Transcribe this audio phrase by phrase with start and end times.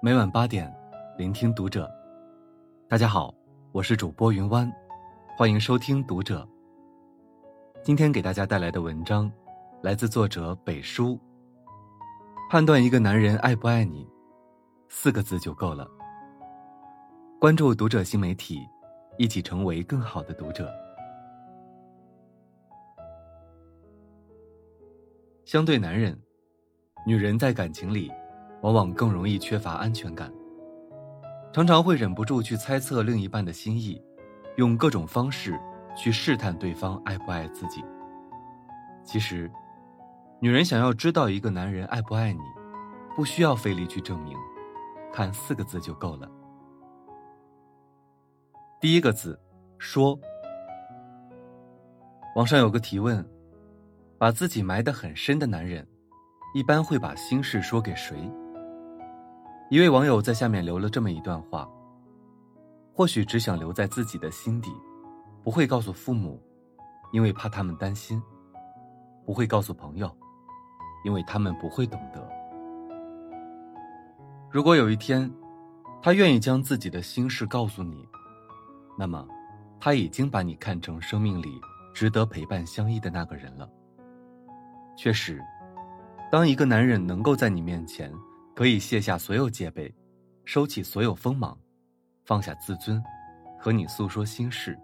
[0.00, 0.72] 每晚八点，
[1.16, 1.90] 聆听读者。
[2.88, 3.34] 大家好，
[3.72, 4.72] 我是主播云湾，
[5.36, 6.48] 欢迎收听读者。
[7.82, 9.28] 今天给大家带来的文章，
[9.82, 11.18] 来自作者北叔。
[12.48, 14.08] 判断一个男人爱不爱你，
[14.88, 15.90] 四个字就够了。
[17.40, 18.60] 关注读者新媒体，
[19.18, 20.72] 一起成为更好的读者。
[25.44, 26.16] 相对男人，
[27.04, 28.12] 女人在感情里。
[28.62, 30.32] 往往更容易缺乏安全感，
[31.52, 34.02] 常常会忍不住去猜测另一半的心意，
[34.56, 35.58] 用各种方式
[35.96, 37.84] 去试探对方爱不爱自己。
[39.04, 39.50] 其实，
[40.40, 42.40] 女人想要知道一个男人爱不爱你，
[43.14, 44.36] 不需要费力去证明，
[45.12, 46.28] 看四个字就够了。
[48.80, 49.38] 第一个字，
[49.78, 50.18] 说。
[52.36, 53.26] 网上有个提问：
[54.18, 55.84] 把自己埋得很深的男人，
[56.54, 58.16] 一般会把心事说给谁？
[59.70, 61.68] 一位网友在下面留了这么一段话：
[62.94, 64.72] 或许只想留在自己的心底，
[65.44, 66.42] 不会告诉父母，
[67.12, 68.18] 因为怕他们担心；
[69.26, 70.10] 不会告诉朋友，
[71.04, 72.26] 因为他们不会懂得。
[74.50, 75.30] 如果有一天，
[76.00, 78.08] 他愿意将自己的心事告诉你，
[78.98, 79.28] 那么，
[79.78, 81.60] 他已经把你看成生命里
[81.92, 83.68] 值得陪伴相依的那个人了。
[84.96, 85.44] 确实，
[86.32, 88.10] 当一个男人能够在你面前。
[88.58, 89.94] 可以卸下所有戒备，
[90.44, 91.56] 收起所有锋芒，
[92.24, 93.00] 放下自尊，
[93.56, 94.76] 和你诉说心事。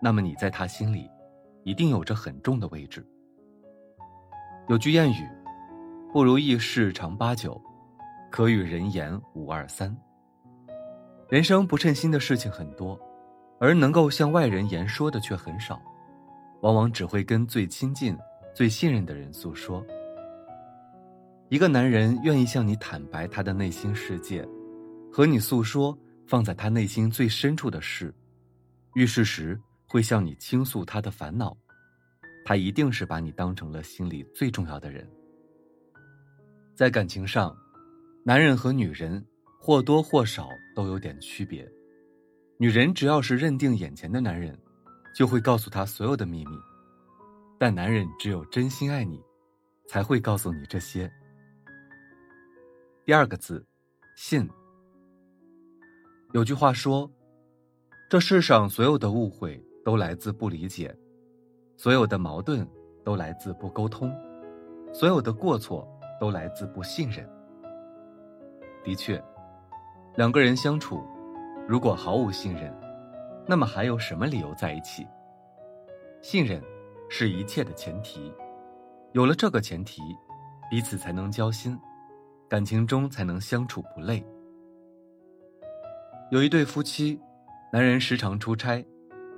[0.00, 1.10] 那么你在他心里，
[1.64, 3.04] 一定有着很重的位置。
[4.68, 5.28] 有句谚语
[6.14, 7.60] ：“不如意事常八九，
[8.30, 9.92] 可与人言五二三。”
[11.28, 12.96] 人生不称心的事情很多，
[13.58, 15.82] 而能够向外人言说的却很少，
[16.60, 18.16] 往往只会跟最亲近、
[18.54, 19.84] 最信任的人诉说。
[21.50, 24.46] 一个男人愿意向你坦白他的内心世界，
[25.10, 28.14] 和你诉说放在他内心最深处的事，
[28.94, 31.56] 遇事时会向你倾诉他的烦恼，
[32.44, 35.08] 他一定是把你当成了心里最重要的人。
[36.74, 37.56] 在感情上，
[38.24, 39.24] 男人和女人
[39.58, 41.66] 或多或少都有点区别。
[42.58, 44.54] 女人只要是认定眼前的男人，
[45.16, 46.58] 就会告诉他所有的秘密，
[47.58, 49.18] 但男人只有真心爱你，
[49.88, 51.10] 才会告诉你这些。
[53.08, 53.64] 第二个字，
[54.16, 54.46] 信。
[56.34, 57.10] 有句话说
[58.06, 60.94] ：“这世上所有的误会都来自不理解，
[61.74, 62.68] 所有的矛盾
[63.02, 64.14] 都来自不沟通，
[64.92, 65.88] 所有的过错
[66.20, 67.26] 都来自不信任。”
[68.84, 69.18] 的确，
[70.14, 71.02] 两个人相处，
[71.66, 72.70] 如果毫无信任，
[73.46, 75.06] 那么还有什么理由在一起？
[76.20, 76.62] 信任
[77.08, 78.30] 是一切的前提，
[79.12, 80.02] 有了这个前提，
[80.70, 81.74] 彼此才能交心。
[82.48, 84.24] 感情中才能相处不累。
[86.30, 87.20] 有一对夫妻，
[87.70, 88.84] 男人时常出差，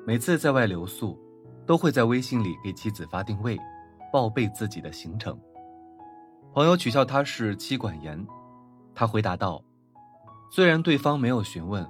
[0.07, 1.19] 每次在外留宿，
[1.67, 3.59] 都会在微信里给妻子发定位，
[4.13, 5.37] 报备自己的行程。
[6.53, 8.25] 朋友取笑他是妻管严，
[8.95, 9.63] 他回答道
[10.51, 11.85] ：“虽然对方没有询问，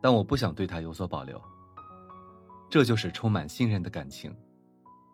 [0.00, 1.40] 但我不想对他有所保留。”
[2.68, 4.34] 这就是充满信任的感情，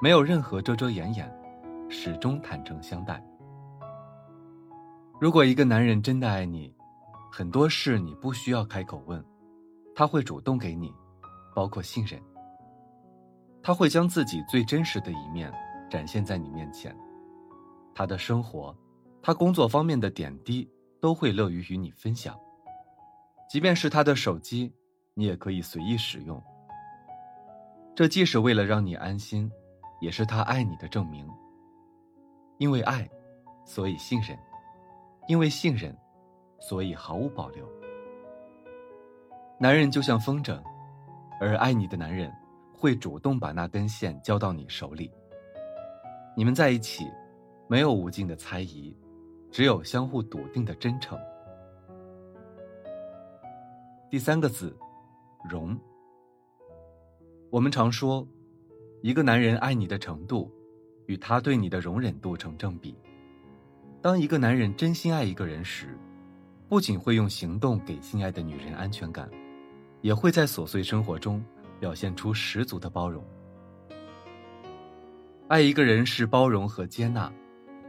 [0.01, 1.31] 没有任何遮遮掩掩，
[1.91, 3.23] 始终坦诚相待。
[5.23, 6.75] 如果一个男人真的爱你，
[7.31, 9.25] 很多事你不需要开口问，
[9.95, 10.93] 他会主动给你，
[11.55, 12.21] 包括信任。
[13.63, 15.49] 他会将自己最真实的一面
[15.89, 16.93] 展现在你面前，
[17.95, 18.77] 他的生活，
[19.23, 20.69] 他工作方面的点滴
[21.01, 22.37] 都会乐于与你分享。
[23.49, 24.75] 即便是他的手机，
[25.15, 26.43] 你也可以随意使用。
[27.95, 29.49] 这既是为了让你安心，
[30.01, 31.25] 也是他爱你的证明。
[32.59, 33.09] 因为爱，
[33.65, 34.37] 所以信任。
[35.29, 35.97] 因为信任，
[36.59, 37.67] 所以毫无保留。
[39.59, 40.61] 男人就像风筝，
[41.41, 42.33] 而爱你的男人
[42.73, 45.11] 会主动把那根线交到你手里。
[46.37, 47.07] 你们在一起，
[47.69, 48.97] 没有无尽的猜疑，
[49.51, 51.19] 只有相互笃定的真诚。
[54.11, 54.77] 第三个字，
[55.49, 55.79] 容。
[57.51, 58.27] 我们常说，
[59.03, 60.51] 一个男人爱你的程度，
[61.07, 62.97] 与他对你的容忍度成正比。
[64.03, 65.97] 当一个男人真心爱一个人时，
[66.69, 69.31] 不仅会用行动给心爱的女人安全感，
[70.01, 71.41] 也会在琐碎生活中
[71.79, 73.25] 表现出十足的包容。
[75.47, 77.33] 爱一个人是包容和接纳，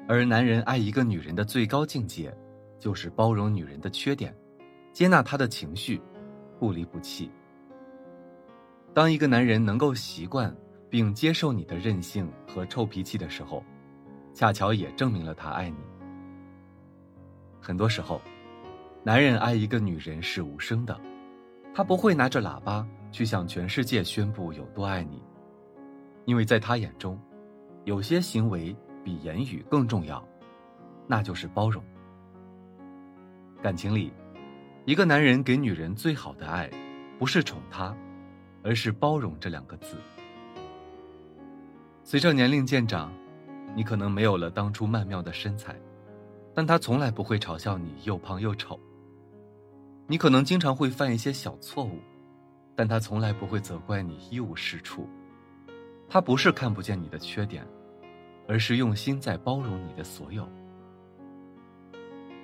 [0.07, 2.31] 而男人爱一个女人的最高境界，
[2.79, 4.35] 就是包容女人的缺点，
[4.91, 5.99] 接纳她的情绪，
[6.59, 7.31] 不离不弃。
[8.93, 10.55] 当一个男人能够习惯
[10.91, 13.63] 并接受你的任性和臭脾气的时候，
[14.31, 15.77] 恰巧也证明了他爱你。
[17.63, 18.21] 很多时候，
[19.05, 20.99] 男人爱一个女人是无声的，
[21.73, 25.23] 他不会拿着喇叭去向全世界宣布有多爱你，
[26.25, 27.17] 因为在他眼中，
[27.85, 30.21] 有些行为比言语更重要，
[31.07, 31.81] 那就是包容。
[33.61, 34.11] 感情里，
[34.83, 36.69] 一个男人给女人最好的爱，
[37.17, 37.95] 不是宠她，
[38.61, 39.95] 而是包容这两个字。
[42.03, 43.09] 随着年龄渐长，
[43.73, 45.73] 你可能没有了当初曼妙的身材，
[46.53, 48.79] 但他从来不会嘲笑你又胖又丑。
[50.07, 51.99] 你可能经常会犯一些小错误，
[52.75, 55.07] 但他从来不会责怪你一无是处。
[56.09, 57.65] 他不是看不见你的缺点，
[58.47, 60.47] 而是用心在包容你的所有。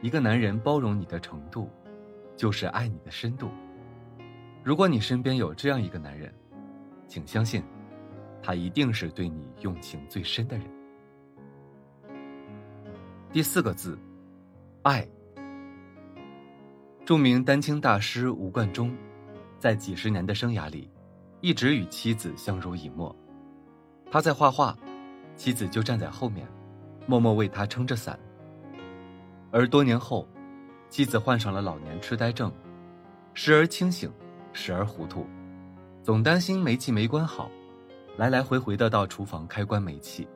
[0.02, 1.70] 一个男人包容你的程度，
[2.36, 3.50] 就是爱你的深度。
[4.64, 6.34] 如果你身边有这样一个男人，
[7.08, 7.62] 请相信，
[8.42, 10.66] 他一定是对你用情最深的人。
[13.32, 13.96] 第四个字，
[14.82, 15.08] 爱。
[17.06, 18.92] 著名丹青大师吴冠中，
[19.60, 20.90] 在几十年的生涯里，
[21.40, 23.16] 一直与妻子相濡以沫。
[24.10, 24.76] 他在画画，
[25.36, 26.48] 妻子就站在后面，
[27.06, 28.20] 默默为他撑着伞。
[29.52, 30.28] 而多年后，
[30.90, 32.52] 妻子患上了老年痴呆症，
[33.36, 34.12] 时而清醒，
[34.54, 35.28] 时而糊涂，
[36.02, 37.52] 总担心煤气没关好，
[38.18, 40.28] 来来回回的到厨房开关煤气。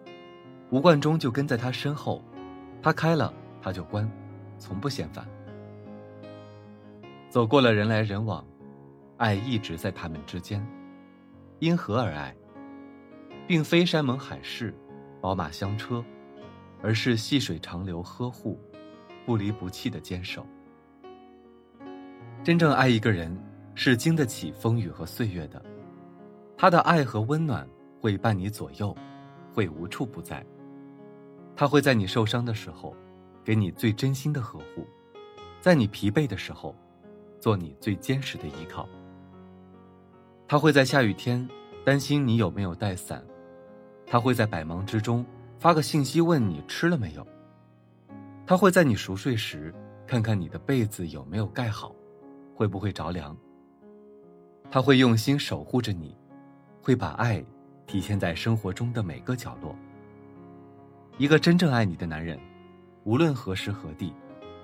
[0.69, 2.23] 吴冠中就跟在他身后，
[2.83, 4.07] 他开了他就关，
[4.59, 5.25] 从不嫌烦。
[7.29, 8.45] 走过了人来人往，
[9.17, 10.63] 爱一直在他们之间。
[11.59, 12.35] 因何而爱？
[13.47, 14.75] 并非山盟海誓、
[15.21, 16.03] 宝马香车，
[16.81, 18.59] 而是细水长流、呵护、
[19.25, 20.45] 不离不弃的坚守。
[22.43, 23.33] 真正爱一个人，
[23.75, 25.63] 是经得起风雨和岁月的。
[26.57, 27.65] 他的爱和温暖
[28.01, 28.93] 会伴你左右，
[29.53, 30.45] 会无处不在。
[31.55, 32.95] 他会在你受伤的时候，
[33.43, 34.83] 给你最真心的呵护；
[35.61, 36.75] 在你疲惫的时候。
[37.43, 38.87] 做你最坚实的依靠。
[40.47, 41.45] 他会在下雨天
[41.83, 43.21] 担心你有没有带伞，
[44.07, 45.25] 他会在百忙之中
[45.59, 47.27] 发个信息问你吃了没有。
[48.47, 49.75] 他会在你熟睡时
[50.07, 51.93] 看看你的被子有没有盖好，
[52.55, 53.35] 会不会着凉。
[54.71, 56.17] 他会用心守护着你，
[56.81, 57.43] 会把爱
[57.85, 59.75] 体现在生活中的每个角落。
[61.17, 62.39] 一个真正爱你的男人，
[63.03, 64.13] 无论何时何地，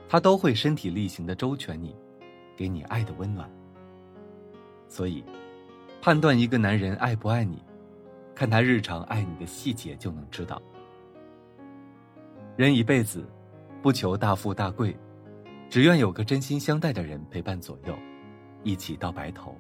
[0.08, 1.96] 他都会身体力行的周全你。
[2.58, 3.50] 给你爱的温暖。
[4.90, 5.24] 所以，
[6.02, 7.64] 判断一个男人爱不爱你，
[8.36, 10.62] 看他日常爱你的细节就能知道。
[12.58, 13.26] 人一辈子，
[13.82, 14.94] 不求大富大贵，
[15.70, 17.98] 只愿有个真心相待的人陪伴左右，
[18.64, 19.56] 一起到白头。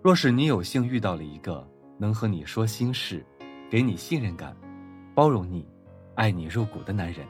[0.00, 1.68] 若是你有幸遇到了一个
[1.98, 3.26] 能和你说心事、
[3.68, 4.56] 给你信任感、
[5.14, 5.64] 包容你、
[6.16, 7.24] 爱你入骨的男人，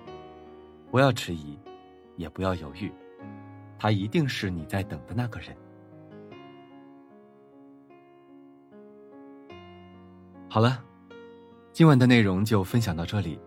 [0.91, 1.59] 不要迟疑，
[2.17, 2.91] 也不要犹豫。
[3.79, 5.55] 他一定是你在等的那个人。
[10.49, 10.83] 好了，
[11.73, 13.39] 今晚的内容就分享到这里，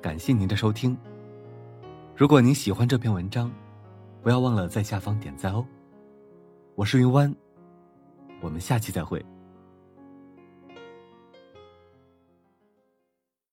[0.00, 0.96] 感谢您的收听。
[2.16, 3.52] 如果您喜欢这篇文章，
[4.22, 5.66] 不要忘了在下方点赞哦。
[6.76, 7.34] 我是云湾，
[8.40, 9.22] 我们下期再会。